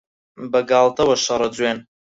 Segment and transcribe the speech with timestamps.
[0.51, 1.77] بەگاڵتەوە شەڕە جوێن